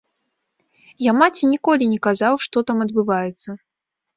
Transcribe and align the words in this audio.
Я 1.09 1.13
маці 1.19 1.43
ніколі 1.53 1.83
не 1.93 1.99
казаў, 2.09 2.33
што 2.47 2.57
там 2.71 2.77
адбываецца. 2.87 3.49